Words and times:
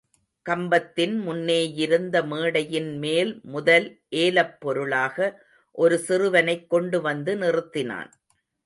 கம்பத்தின் 0.45 1.27
முன்னேயிருந்தமேடையின்மேல் 1.27 3.41
முதல் 3.41 4.01
ஏலப்பொருளாக 4.15 5.37
ஒரு 5.71 5.99
சிறுவனைக் 5.99 6.69
கொண்டுவந்து 6.69 7.35
நிறுத்தினான். 7.35 8.11